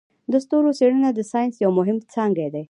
د 0.31 0.33
ستورو 0.43 0.71
څیړنه 0.79 1.09
د 1.13 1.19
ساینس 1.31 1.55
یو 1.63 1.71
مهم 1.79 1.97
څانګی 2.13 2.47
دی. 2.53 2.59